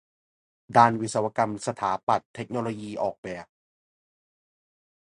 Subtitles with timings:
[0.77, 3.45] ด้านวิศวกรรม สถาปัตย์ เทคโนโลยี ออกแบบ